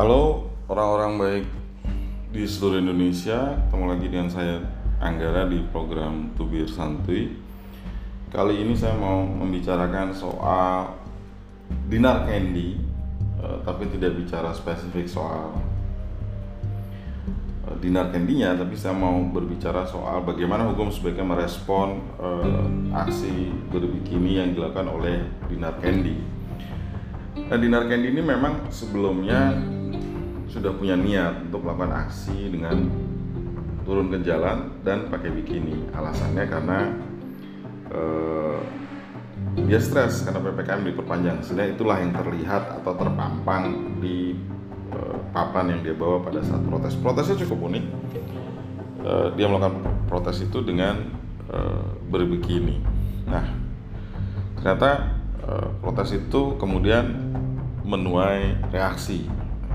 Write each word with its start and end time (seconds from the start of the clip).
Halo 0.00 0.48
orang-orang 0.72 1.12
baik 1.20 1.46
di 2.32 2.48
seluruh 2.48 2.80
Indonesia, 2.80 3.52
ketemu 3.68 3.84
lagi 3.84 4.06
dengan 4.08 4.32
saya 4.32 4.56
Anggara 4.96 5.44
di 5.44 5.60
program 5.68 6.32
Tubir 6.40 6.64
Santuy. 6.64 7.36
Kali 8.32 8.64
ini 8.64 8.72
saya 8.72 8.96
mau 8.96 9.20
membicarakan 9.28 10.08
soal 10.16 10.96
dinar 11.92 12.24
candy, 12.24 12.80
eh, 13.44 13.58
tapi 13.60 13.92
tidak 13.92 14.16
bicara 14.16 14.56
spesifik 14.56 15.04
soal 15.04 15.52
eh, 17.68 17.76
dinar 17.84 18.08
candy-nya, 18.08 18.56
tapi 18.56 18.80
saya 18.80 18.96
mau 18.96 19.20
berbicara 19.28 19.84
soal 19.84 20.24
bagaimana 20.24 20.64
hukum 20.72 20.88
sebaiknya 20.88 21.28
merespon 21.28 22.00
eh, 22.16 22.96
aksi 22.96 23.52
berbikini 23.68 24.40
yang 24.40 24.56
dilakukan 24.56 24.96
oleh 24.96 25.28
dinar 25.52 25.76
candy. 25.76 26.16
Nah, 27.52 27.60
dinar 27.60 27.84
candy 27.84 28.16
ini 28.16 28.24
memang 28.24 28.72
sebelumnya 28.72 29.76
sudah 30.50 30.74
punya 30.74 30.98
niat 30.98 31.46
untuk 31.46 31.62
melakukan 31.62 32.06
aksi 32.06 32.50
dengan 32.50 32.90
turun 33.86 34.10
ke 34.10 34.18
jalan 34.26 34.82
dan 34.82 35.06
pakai 35.06 35.30
bikini. 35.30 35.86
Alasannya 35.94 36.44
karena 36.50 36.78
uh, 37.94 38.58
dia 39.66 39.78
stres 39.78 40.26
karena 40.26 40.42
ppkm 40.42 40.82
diperpanjang. 40.90 41.38
Sehingga 41.46 41.70
itulah 41.70 42.02
yang 42.02 42.10
terlihat 42.10 42.82
atau 42.82 42.92
terpampang 42.98 43.98
di 44.02 44.34
uh, 44.90 45.16
papan 45.30 45.78
yang 45.78 45.80
dia 45.86 45.94
bawa 45.94 46.18
pada 46.22 46.42
saat 46.42 46.62
protes. 46.66 46.98
Protesnya 46.98 47.46
cukup 47.46 47.70
unik. 47.70 47.84
Uh, 49.00 49.28
dia 49.38 49.46
melakukan 49.46 49.80
protes 50.10 50.42
itu 50.42 50.60
dengan 50.66 51.14
uh, 51.48 51.94
berbikini. 52.10 52.82
Nah, 53.30 53.46
ternyata 54.58 55.14
uh, 55.46 55.70
protes 55.78 56.10
itu 56.10 56.58
kemudian 56.58 57.06
menuai 57.86 58.60
reaksi 58.70 59.24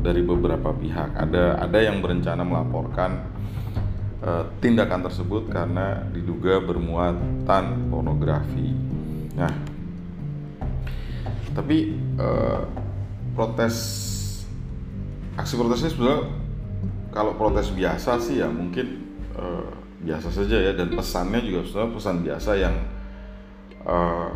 dari 0.00 0.24
beberapa 0.24 0.72
pihak. 0.72 1.16
Ada 1.16 1.60
ada 1.60 1.78
yang 1.78 2.00
berencana 2.00 2.42
melaporkan 2.42 3.30
uh, 4.24 4.44
tindakan 4.58 5.04
tersebut 5.04 5.48
karena 5.52 6.04
diduga 6.12 6.60
bermuatan 6.60 7.88
pornografi. 7.92 8.72
Nah, 9.36 9.52
tapi 11.52 11.96
uh, 12.16 12.64
protes 13.36 13.76
aksi 15.38 15.54
protesnya 15.56 15.90
sebenarnya 15.92 16.20
kalau 17.10 17.32
protes 17.34 17.72
biasa 17.72 18.20
sih 18.20 18.42
ya 18.42 18.48
mungkin 18.50 19.02
uh, 19.34 19.68
biasa 20.00 20.32
saja 20.32 20.56
ya 20.56 20.72
dan 20.72 20.92
pesannya 20.92 21.40
juga 21.44 21.60
sebenarnya 21.68 21.92
pesan 21.96 22.16
biasa 22.24 22.50
yang 22.56 22.76
uh, 23.84 24.30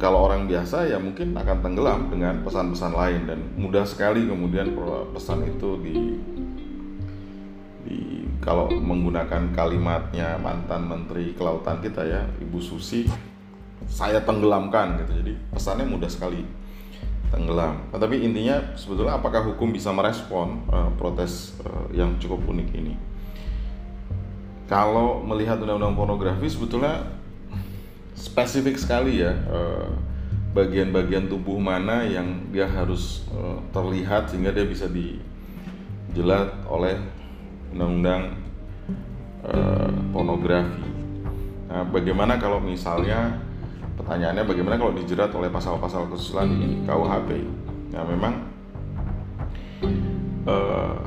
kalau 0.00 0.24
orang 0.24 0.48
biasa 0.48 0.88
ya 0.88 0.96
mungkin 0.96 1.36
akan 1.36 1.60
tenggelam 1.60 2.08
dengan 2.08 2.40
pesan-pesan 2.40 2.92
lain 2.96 3.20
dan 3.28 3.38
mudah 3.60 3.84
sekali 3.84 4.24
kemudian 4.24 4.72
pesan 5.12 5.44
itu 5.44 5.76
di 5.84 5.96
di 7.84 7.98
kalau 8.40 8.72
menggunakan 8.72 9.52
kalimatnya 9.52 10.40
mantan 10.40 10.88
menteri 10.88 11.36
kelautan 11.36 11.84
kita 11.84 12.00
ya 12.08 12.24
Ibu 12.40 12.56
Susi 12.64 13.04
saya 13.84 14.24
tenggelamkan 14.24 15.04
gitu. 15.04 15.12
Jadi 15.20 15.32
pesannya 15.52 15.84
mudah 15.84 16.08
sekali 16.08 16.44
tenggelam. 17.28 17.92
Tapi 17.92 18.24
intinya 18.24 18.74
sebetulnya 18.74 19.20
apakah 19.20 19.44
hukum 19.52 19.70
bisa 19.70 19.92
merespon 19.92 20.64
uh, 20.72 20.88
protes 20.96 21.60
uh, 21.62 21.86
yang 21.92 22.16
cukup 22.16 22.40
unik 22.48 22.68
ini? 22.72 22.94
Kalau 24.64 25.20
melihat 25.26 25.58
undang-undang 25.58 25.98
pornografi 25.98 26.46
sebetulnya 26.46 27.19
spesifik 28.20 28.76
sekali 28.76 29.24
ya 29.24 29.32
eh, 29.32 29.88
bagian-bagian 30.52 31.32
tubuh 31.32 31.56
mana 31.56 32.04
yang 32.04 32.52
dia 32.52 32.68
harus 32.68 33.24
eh, 33.32 33.58
terlihat 33.72 34.28
sehingga 34.28 34.52
dia 34.52 34.68
bisa 34.68 34.84
dijelat 34.92 36.52
oleh 36.68 37.00
undang-undang 37.70 38.34
uh, 39.46 39.90
pornografi. 40.10 40.90
Nah, 41.70 41.86
bagaimana 41.86 42.34
kalau 42.42 42.58
misalnya 42.58 43.38
pertanyaannya 43.94 44.42
bagaimana 44.42 44.74
kalau 44.74 44.90
dijerat 44.90 45.30
oleh 45.30 45.46
pasal-pasal 45.46 46.10
kesusilaan 46.10 46.50
di 46.50 46.82
KUHP? 46.82 47.30
Nah, 47.94 48.02
memang 48.10 48.34
uh, 50.50 50.98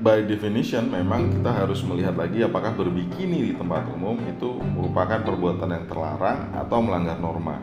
by 0.00 0.24
definition 0.24 0.88
memang 0.88 1.28
kita 1.28 1.52
harus 1.52 1.84
melihat 1.84 2.16
lagi 2.16 2.40
apakah 2.40 2.72
berbikini 2.72 3.52
di 3.52 3.52
tempat 3.52 3.84
umum 3.92 4.16
itu 4.24 4.56
merupakan 4.72 5.20
perbuatan 5.20 5.68
yang 5.68 5.84
terlarang 5.84 6.56
atau 6.56 6.80
melanggar 6.80 7.20
norma. 7.20 7.60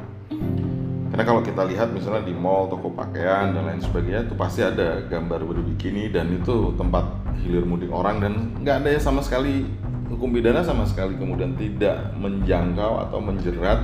Karena 1.09 1.23
kalau 1.23 1.41
kita 1.41 1.65
lihat 1.65 1.89
misalnya 1.89 2.29
di 2.29 2.35
mall, 2.37 2.69
toko 2.69 2.93
pakaian 2.93 3.49
dan 3.49 3.65
lain 3.65 3.81
sebagainya 3.81 4.29
itu 4.29 4.37
pasti 4.37 4.61
ada 4.61 5.01
gambar 5.09 5.49
berbikini 5.49 6.13
dan 6.13 6.29
itu 6.29 6.77
tempat 6.77 7.09
hilir 7.41 7.65
mudik 7.65 7.89
orang 7.89 8.21
dan 8.21 8.33
nggak 8.61 8.85
ada 8.85 8.89
ya 8.93 9.01
sama 9.01 9.25
sekali 9.25 9.65
hukum 10.13 10.29
pidana 10.29 10.61
sama 10.61 10.85
sekali 10.85 11.17
kemudian 11.17 11.57
tidak 11.57 12.13
menjangkau 12.21 13.07
atau 13.07 13.19
menjerat 13.23 13.79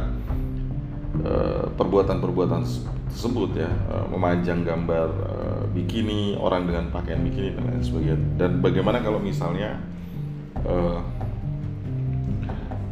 eh, 1.25 1.52
perbuatan-perbuatan 1.73 2.61
tersebut 3.13 3.57
ya 3.57 3.69
eh, 3.69 4.06
memajang 4.09 4.66
gambar 4.66 5.07
eh, 5.09 5.63
bikini 5.73 6.38
orang 6.38 6.69
dengan 6.69 6.89
pakaian 6.94 7.22
bikini 7.22 7.53
dan 7.57 7.63
lain 7.69 7.81
sebagainya. 7.81 8.17
Dan 8.38 8.51
bagaimana 8.61 9.01
kalau 9.01 9.17
misalnya 9.17 9.81
uh, 10.69 11.01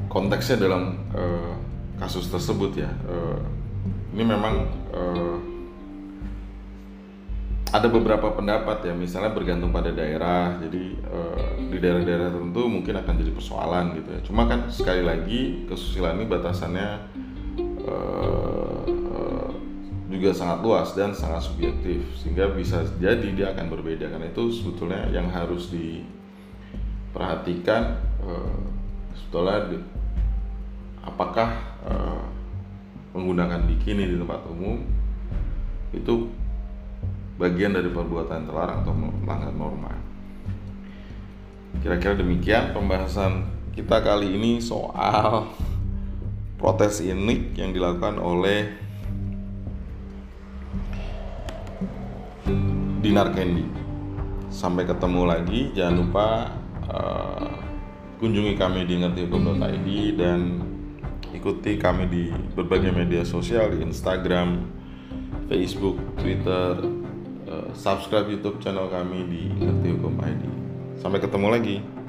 konteksnya 0.09 0.65
dalam 0.65 0.97
kasus 2.01 2.25
tersebut 2.33 2.81
ya 2.81 2.89
ini 4.17 4.23
memang 4.25 4.65
ada 7.69 7.85
beberapa 7.85 8.33
pendapat 8.33 8.81
ya 8.89 8.97
misalnya 8.97 9.29
bergantung 9.29 9.69
pada 9.69 9.93
daerah. 9.93 10.57
Jadi 10.57 10.97
di 11.69 11.77
daerah-daerah 11.77 12.33
tertentu 12.33 12.65
mungkin 12.65 12.97
akan 12.97 13.13
jadi 13.13 13.31
persoalan 13.37 13.85
gitu 14.01 14.09
ya. 14.09 14.19
Cuma 14.25 14.49
kan 14.49 14.65
sekali 14.73 15.05
lagi 15.05 15.69
kesusilaan 15.69 16.17
ini 16.17 16.25
batasannya 16.25 16.89
juga 20.21 20.37
sangat 20.37 20.61
luas 20.61 20.93
dan 20.93 21.17
sangat 21.17 21.49
subjektif 21.49 22.05
sehingga 22.13 22.53
bisa 22.53 22.85
jadi 23.01 23.25
dia 23.33 23.57
akan 23.57 23.73
berbeda 23.73 24.05
karena 24.05 24.29
itu 24.29 24.53
sebetulnya 24.53 25.09
yang 25.09 25.25
harus 25.33 25.73
diperhatikan 25.73 27.97
uh, 28.21 28.61
sebetulnya 29.17 29.73
di, 29.73 29.81
apakah 31.01 31.57
uh, 31.89 32.21
menggunakan 33.17 33.65
bikini 33.65 34.13
di 34.13 34.21
tempat 34.21 34.45
umum 34.45 34.85
itu 35.89 36.29
bagian 37.41 37.73
dari 37.73 37.89
perbuatan 37.89 38.45
terlarang 38.45 38.85
atau 38.85 38.93
melanggar 38.93 39.49
norma. 39.57 39.89
Kira-kira 41.81 42.13
demikian 42.13 42.77
pembahasan 42.77 43.49
kita 43.73 44.05
kali 44.05 44.37
ini 44.37 44.61
soal 44.61 45.49
protes 46.61 47.01
ini 47.01 47.57
yang 47.57 47.73
dilakukan 47.73 48.21
oleh 48.21 48.90
Dinar 53.01 53.33
Candy. 53.33 53.65
Sampai 54.51 54.83
ketemu 54.83 55.21
lagi, 55.25 55.71
jangan 55.71 55.95
lupa 55.95 56.27
uh, 56.91 57.55
kunjungi 58.19 58.53
kami 58.59 58.85
di 58.85 59.01
ngertihukum.id 59.01 59.87
dan 60.19 60.39
ikuti 61.31 61.79
kami 61.79 62.05
di 62.11 62.23
berbagai 62.53 62.91
media 62.91 63.23
sosial 63.23 63.73
di 63.73 63.87
Instagram, 63.87 64.67
Facebook, 65.47 65.97
Twitter, 66.19 66.83
uh, 67.47 67.69
subscribe 67.73 68.27
YouTube 68.27 68.59
channel 68.59 68.91
kami 68.91 69.25
di 69.25 69.43
ngertihukum.id. 69.55 70.43
Sampai 70.99 71.23
ketemu 71.23 71.47
lagi. 71.49 72.00